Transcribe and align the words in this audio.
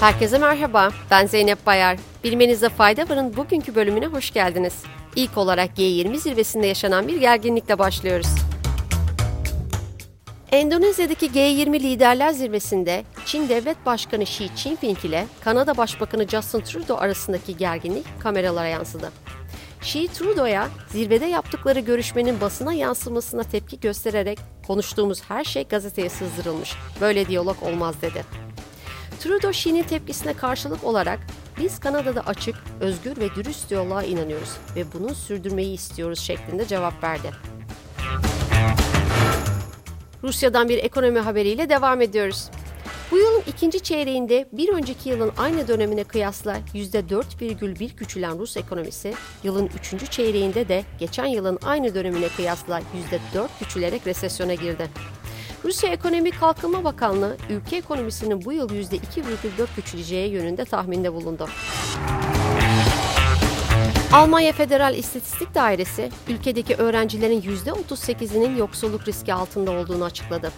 Herkese 0.00 0.38
merhaba, 0.38 0.90
ben 1.10 1.26
Zeynep 1.26 1.66
Bayar. 1.66 1.98
Bilmenizde 2.24 2.68
fayda 2.68 3.08
varın 3.08 3.36
bugünkü 3.36 3.74
bölümüne 3.74 4.06
hoş 4.06 4.32
geldiniz. 4.32 4.74
İlk 5.16 5.38
olarak 5.38 5.78
G20 5.78 6.16
zirvesinde 6.16 6.66
yaşanan 6.66 7.08
bir 7.08 7.16
gerginlikle 7.16 7.78
başlıyoruz. 7.78 8.28
Endonezya'daki 10.52 11.26
G20 11.26 11.80
Liderler 11.80 12.30
Zirvesi'nde 12.30 13.04
Çin 13.26 13.48
Devlet 13.48 13.86
Başkanı 13.86 14.22
Xi 14.22 14.48
Jinping 14.56 15.04
ile 15.04 15.26
Kanada 15.40 15.76
Başbakanı 15.76 16.28
Justin 16.28 16.60
Trudeau 16.60 17.00
arasındaki 17.00 17.56
gerginlik 17.56 18.04
kameralara 18.20 18.68
yansıdı. 18.68 19.12
Xi 19.82 20.08
Trudeau'ya 20.08 20.68
zirvede 20.88 21.26
yaptıkları 21.26 21.80
görüşmenin 21.80 22.40
basına 22.40 22.72
yansımasına 22.72 23.42
tepki 23.42 23.80
göstererek 23.80 24.38
konuştuğumuz 24.66 25.22
her 25.28 25.44
şey 25.44 25.64
gazeteye 25.64 26.08
sızdırılmış. 26.08 26.72
Böyle 27.00 27.26
diyalog 27.28 27.62
olmaz 27.62 27.94
dedi. 28.02 28.39
Trudeau 29.20 29.50
Xi'nin 29.50 29.82
tepkisine 29.82 30.34
karşılık 30.34 30.84
olarak 30.84 31.20
biz 31.58 31.80
Kanada'da 31.80 32.20
açık, 32.20 32.56
özgür 32.80 33.16
ve 33.16 33.34
dürüst 33.34 33.70
diyaloğa 33.70 34.02
inanıyoruz 34.02 34.50
ve 34.76 34.84
bunu 34.94 35.14
sürdürmeyi 35.14 35.74
istiyoruz 35.74 36.20
şeklinde 36.20 36.66
cevap 36.66 37.04
verdi. 37.04 37.30
Rusya'dan 40.22 40.68
bir 40.68 40.78
ekonomi 40.78 41.18
haberiyle 41.18 41.68
devam 41.68 42.00
ediyoruz. 42.00 42.50
Bu 43.10 43.18
yılın 43.18 43.42
ikinci 43.46 43.80
çeyreğinde 43.80 44.48
bir 44.52 44.68
önceki 44.68 45.08
yılın 45.08 45.32
aynı 45.38 45.68
dönemine 45.68 46.04
kıyasla 46.04 46.58
%4,1 46.74 47.96
küçülen 47.96 48.38
Rus 48.38 48.56
ekonomisi, 48.56 49.14
yılın 49.42 49.70
üçüncü 49.78 50.06
çeyreğinde 50.06 50.68
de 50.68 50.84
geçen 50.98 51.26
yılın 51.26 51.58
aynı 51.64 51.94
dönemine 51.94 52.28
kıyasla 52.28 52.80
%4 53.34 53.48
küçülerek 53.58 54.06
resesyona 54.06 54.54
girdi. 54.54 54.90
Rusya 55.64 55.90
Ekonomi 55.90 56.30
Kalkınma 56.30 56.84
Bakanlığı, 56.84 57.36
ülke 57.50 57.76
ekonomisinin 57.76 58.44
bu 58.44 58.52
yıl 58.52 58.68
%2,4 58.68 59.66
küçüleceği 59.76 60.30
yönünde 60.30 60.64
tahminde 60.64 61.12
bulundu. 61.12 61.48
Almanya 64.12 64.52
Federal 64.52 64.94
İstatistik 64.94 65.54
Dairesi, 65.54 66.10
ülkedeki 66.28 66.76
öğrencilerin 66.76 67.42
%38'inin 67.42 68.56
yoksulluk 68.56 69.08
riski 69.08 69.34
altında 69.34 69.70
olduğunu 69.70 70.04
açıkladı. 70.04 70.52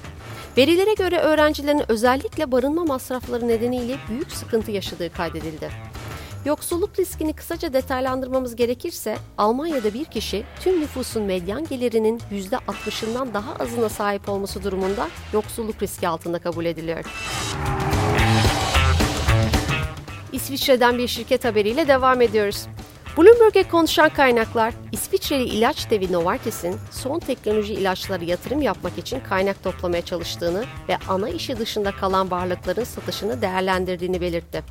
Verilere 0.57 0.95
göre 0.95 1.19
öğrencilerin 1.19 1.83
özellikle 1.89 2.53
barınma 2.53 2.85
masrafları 2.85 3.49
nedeniyle 3.49 3.97
büyük 4.09 4.33
sıkıntı 4.33 4.71
yaşadığı 4.71 5.13
kaydedildi. 5.13 5.92
Yoksulluk 6.45 6.99
riskini 6.99 7.33
kısaca 7.33 7.73
detaylandırmamız 7.73 8.57
gerekirse, 8.57 9.17
Almanya'da 9.39 9.95
bir 9.95 10.05
kişi 10.05 10.45
tüm 10.61 10.81
nüfusun 10.81 11.23
medyan 11.23 11.65
gelirinin 11.65 12.21
%60'ından 12.33 13.35
daha 13.35 13.55
azına 13.55 13.89
sahip 13.89 14.29
olması 14.29 14.65
durumunda 14.65 15.09
yoksulluk 15.33 15.83
riski 15.83 16.09
altında 16.09 16.39
kabul 16.39 16.65
ediliyor. 16.65 17.05
İsviçre'den 20.33 20.99
bir 20.99 21.09
şirket 21.09 21.45
haberiyle 21.45 21.89
devam 21.89 22.21
ediyoruz. 22.21 22.67
Bloomberg'e 23.19 23.69
konuşan 23.69 24.09
kaynaklar, 24.09 24.75
İsviçreli 24.93 25.45
ilaç 25.45 25.91
devi 25.91 26.13
Novartis'in 26.13 26.77
son 26.91 27.19
teknoloji 27.19 27.75
ilaçları 27.75 28.25
yatırım 28.25 28.63
yapmak 28.63 28.99
için 28.99 29.21
kaynak 29.21 29.63
toplamaya 29.63 30.03
çalıştığını 30.03 30.65
ve 30.89 30.99
ana 31.09 31.29
işi 31.29 31.59
dışında 31.59 31.93
kalan 31.93 32.31
varlıkların 32.31 32.85
satışını 32.85 33.43
değerlendirdiğini 33.43 34.21
belirtti. 34.21 34.63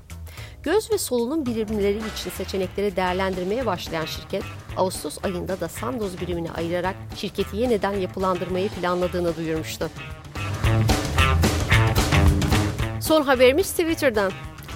Göz 0.64 0.92
ve 0.92 0.98
solunum 0.98 1.46
birimleri 1.46 1.98
için 1.98 2.30
seçenekleri 2.30 2.96
değerlendirmeye 2.96 3.66
başlayan 3.66 4.06
şirket, 4.06 4.44
Ağustos 4.78 5.18
ayında 5.24 5.60
da 5.60 5.68
Sandoz 5.68 6.22
birimini 6.22 6.52
ayırarak 6.52 6.96
şirketi 7.16 7.58
yeniden 7.58 7.92
yapılandırmayı 7.92 8.70
planladığını 8.70 9.36
duyurmuştu. 9.38 9.90
Son 13.02 13.22
haberimiz 13.22 13.72
Twitter'dan. 13.72 14.32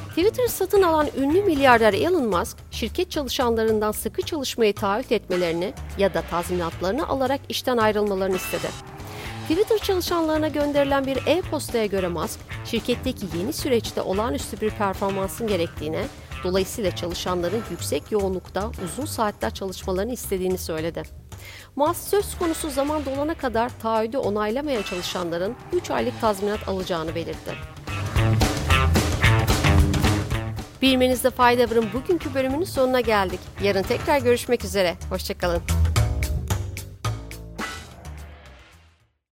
Twitter 0.10 0.48
satın 0.48 0.82
alan 0.82 1.08
ünlü 1.18 1.44
milyarder 1.44 1.94
Elon 1.94 2.26
Musk, 2.26 2.58
şirket 2.72 3.12
çalışanlarından 3.12 3.92
sıkı 3.92 4.22
çalışmayı 4.22 4.76
taahhüt 4.76 5.12
etmelerini 5.12 5.74
ya 5.98 6.14
da 6.14 6.22
tazminatlarını 6.22 7.08
alarak 7.08 7.42
işten 7.50 7.78
ayrılmalarını 7.78 8.36
istedi. 8.36 8.68
Twitter 9.50 9.78
çalışanlarına 9.78 10.48
gönderilen 10.48 11.06
bir 11.06 11.18
e-postaya 11.28 11.86
göre 11.86 12.08
Musk, 12.08 12.40
şirketteki 12.66 13.26
yeni 13.38 13.54
süreçte 13.54 14.02
olağanüstü 14.02 14.62
bir 14.62 14.70
performansın 14.70 15.48
gerektiğine, 15.48 16.06
dolayısıyla 16.44 16.96
çalışanların 16.96 17.64
yüksek 17.72 18.12
yoğunlukta 18.12 18.72
uzun 18.86 19.06
saatler 19.06 19.54
çalışmalarını 19.54 20.14
istediğini 20.14 20.58
söyledi. 20.58 21.04
Musk 21.76 22.04
söz 22.04 22.38
konusu 22.38 22.70
zaman 22.70 23.06
dolana 23.06 23.34
kadar 23.34 23.80
taahhüdü 23.82 24.18
onaylamaya 24.18 24.84
çalışanların 24.84 25.56
3 25.74 25.92
aylık 25.92 26.22
tazminat 26.22 26.68
alacağını 26.68 27.16
belirtti. 27.16 27.52
Bilmenizde 30.82 31.30
fayda 31.30 31.70
varın 31.72 31.88
bugünkü 31.94 32.34
bölümünün 32.34 32.66
sonuna 32.66 33.02
geldik. 33.02 33.40
Yarın 33.64 33.84
tekrar 33.84 34.20
görüşmek 34.20 34.66
üzere. 34.66 34.96
Hoşçakalın. 35.10 35.85